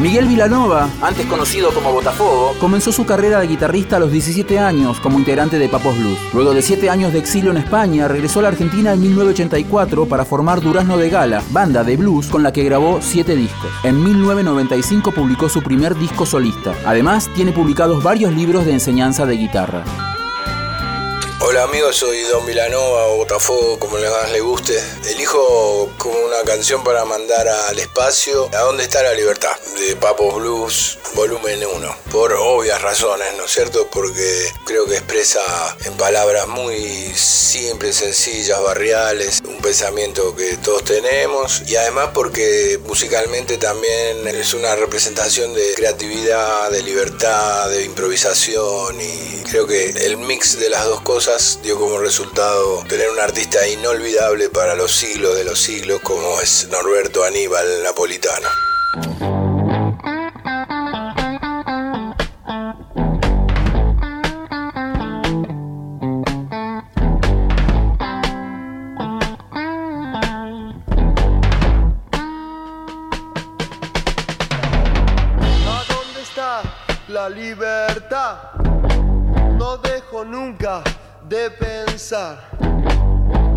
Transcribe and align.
Miguel 0.00 0.26
Vilanova, 0.28 0.88
antes 1.02 1.26
conocido 1.26 1.72
como 1.72 1.92
Botafogo, 1.92 2.54
comenzó 2.60 2.92
su 2.92 3.04
carrera 3.04 3.40
de 3.40 3.48
guitarrista 3.48 3.96
a 3.96 3.98
los 3.98 4.12
17 4.12 4.56
años 4.56 5.00
como 5.00 5.18
integrante 5.18 5.58
de 5.58 5.68
Papos 5.68 5.98
Blues. 5.98 6.18
Luego 6.32 6.54
de 6.54 6.62
7 6.62 6.88
años 6.88 7.12
de 7.12 7.18
exilio 7.18 7.50
en 7.50 7.56
España, 7.56 8.06
regresó 8.06 8.38
a 8.38 8.42
la 8.42 8.48
Argentina 8.48 8.92
en 8.92 9.00
1984 9.00 10.06
para 10.06 10.24
formar 10.24 10.60
Durazno 10.60 10.98
de 10.98 11.10
Gala, 11.10 11.42
banda 11.50 11.82
de 11.82 11.96
blues 11.96 12.28
con 12.28 12.44
la 12.44 12.52
que 12.52 12.62
grabó 12.62 13.00
7 13.02 13.34
discos. 13.34 13.70
En 13.82 14.00
1995 14.04 15.10
publicó 15.10 15.48
su 15.48 15.62
primer 15.62 15.96
disco 15.96 16.24
solista. 16.24 16.74
Además, 16.86 17.28
tiene 17.34 17.50
publicados 17.50 18.00
varios 18.00 18.32
libros 18.32 18.66
de 18.66 18.74
enseñanza 18.74 19.26
de 19.26 19.36
guitarra. 19.36 19.82
Hola 21.40 21.62
amigos, 21.62 21.96
soy 21.98 22.22
Don 22.22 22.44
Milanova 22.44 23.06
o 23.06 23.18
Botafogo, 23.18 23.78
como 23.78 23.96
le 23.96 24.10
más 24.10 24.32
le 24.32 24.40
guste. 24.40 24.76
Elijo 25.08 25.88
como 25.96 26.18
una 26.18 26.42
canción 26.44 26.82
para 26.82 27.04
mandar 27.04 27.46
al 27.46 27.78
espacio 27.78 28.50
¿A 28.52 28.62
dónde 28.62 28.82
está 28.82 29.04
la 29.04 29.14
libertad? 29.14 29.56
de 29.78 29.94
Papos 29.94 30.34
Blues, 30.34 30.98
volumen 31.14 31.64
1. 31.64 31.96
Por 32.10 32.32
obvias 32.32 32.82
razones, 32.82 33.28
¿no 33.36 33.44
es 33.44 33.52
cierto? 33.52 33.88
Porque 33.88 34.50
creo 34.64 34.86
que 34.86 34.96
expresa 34.96 35.40
en 35.84 35.96
palabras 35.96 36.48
muy 36.48 37.14
simples, 37.14 37.96
sencillas, 37.96 38.60
barriales, 38.60 39.37
un 39.58 39.62
pensamiento 39.62 40.36
que 40.36 40.56
todos 40.58 40.84
tenemos 40.84 41.62
y 41.66 41.74
además 41.74 42.10
porque 42.14 42.78
musicalmente 42.86 43.56
también 43.56 44.26
es 44.28 44.54
una 44.54 44.76
representación 44.76 45.52
de 45.52 45.74
creatividad, 45.74 46.70
de 46.70 46.82
libertad, 46.82 47.68
de 47.68 47.84
improvisación 47.84 49.00
y 49.00 49.42
creo 49.50 49.66
que 49.66 49.90
el 50.06 50.16
mix 50.16 50.58
de 50.58 50.70
las 50.70 50.84
dos 50.84 51.00
cosas 51.00 51.58
dio 51.62 51.78
como 51.78 51.98
resultado 51.98 52.84
tener 52.88 53.10
un 53.10 53.18
artista 53.18 53.66
inolvidable 53.66 54.48
para 54.48 54.76
los 54.76 54.92
siglos 54.92 55.36
de 55.36 55.44
los 55.44 55.60
siglos 55.60 56.00
como 56.02 56.40
es 56.40 56.68
Norberto 56.70 57.24
Aníbal 57.24 57.82
Napolitano. 57.82 58.48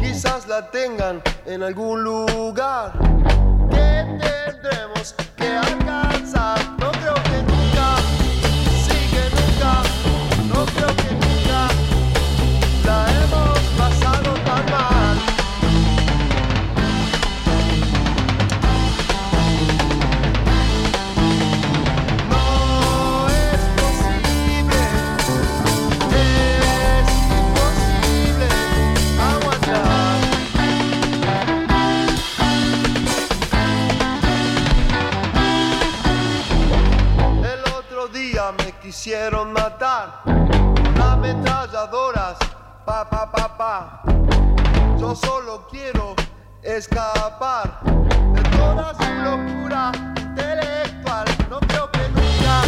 Quizás 0.01 0.47
la 0.47 0.71
tengan 0.71 1.21
en 1.45 1.61
algún 1.61 2.03
lugar 2.03 2.91
que 3.69 4.17
tendremos 4.19 5.15
que 5.37 5.47
alcanzar. 5.47 6.70
Me 38.63 38.71
quisieron 38.79 39.53
matar 39.53 40.21
con 40.23 41.01
ametralladoras, 41.01 42.37
pa 42.85 43.09
pa 43.09 43.31
pa 43.31 43.57
pa. 43.57 44.01
Yo 44.99 45.15
solo 45.15 45.67
quiero 45.69 46.15
escapar 46.61 47.79
de 48.33 48.41
toda 48.57 48.93
su 48.93 49.09
locura 49.23 49.91
intelectual. 50.17 51.25
No 51.49 51.59
creo 51.59 51.89
que 51.91 52.09
nunca, 52.09 52.61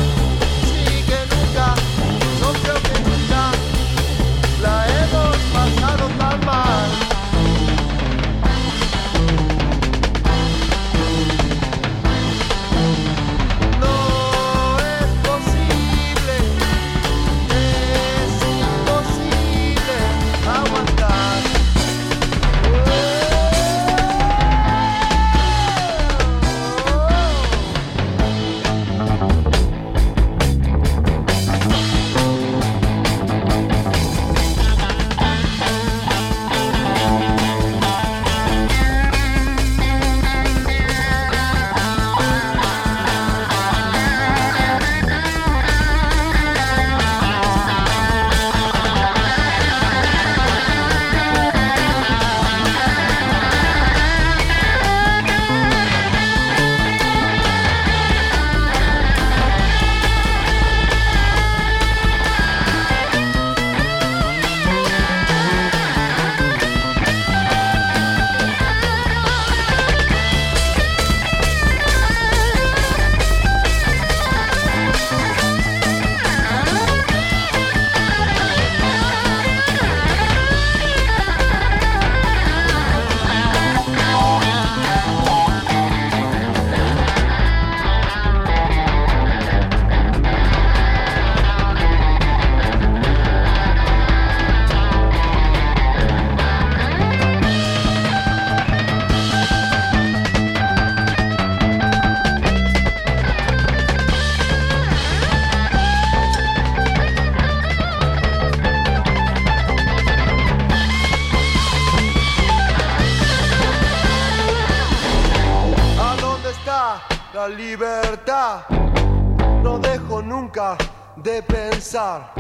nunca 120.54 120.78
de 121.16 121.42
pensar. 121.42 122.32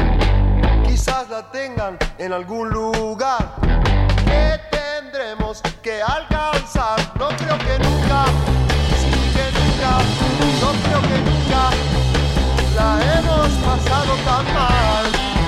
Quizás 0.86 1.30
la 1.30 1.50
tengan 1.52 1.98
en 2.20 2.32
algún 2.32 2.70
lugar 2.70 3.56
que 4.26 4.60
tendremos 4.70 5.62
que 5.82 6.02
alcanzar. 6.02 7.00
No 7.18 7.30
creo 7.30 7.58
que 7.58 7.80
nunca, 7.80 8.26
sí 9.00 9.10
que 9.36 9.46
nunca, 9.58 9.92
no 10.62 10.70
creo 10.84 11.02
que 11.02 11.18
nunca 11.30 11.70
la 12.76 13.18
hemos 13.18 13.50
pasado 13.66 14.14
tan 14.26 14.54
mal. 14.54 15.43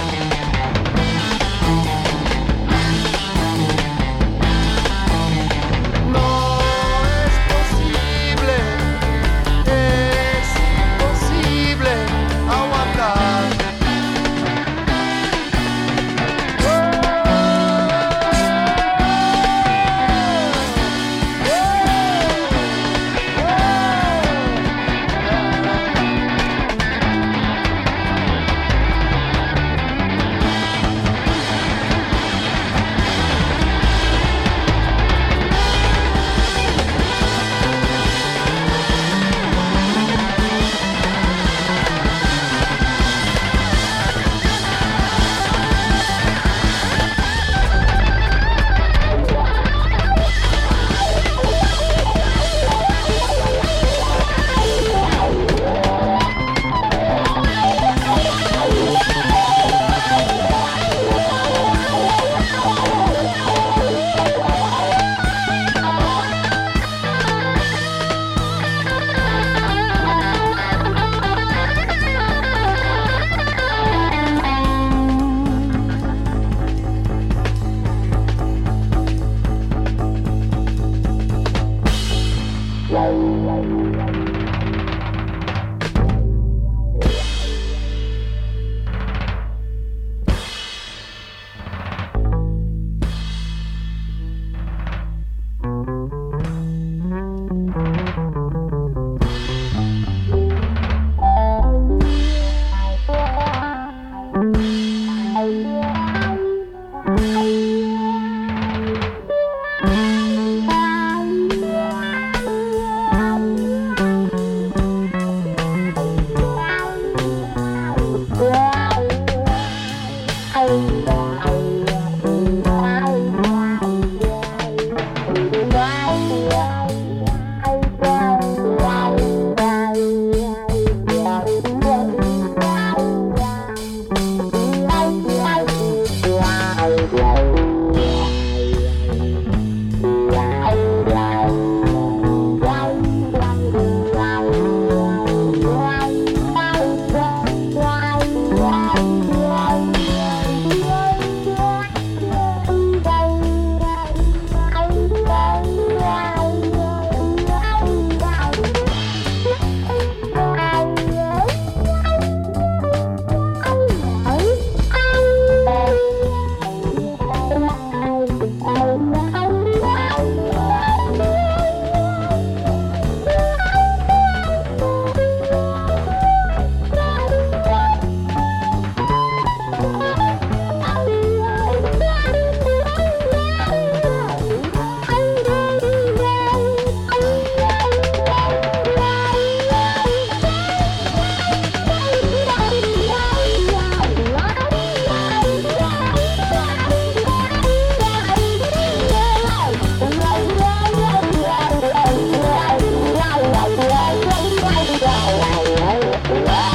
Wow. 206.28 206.75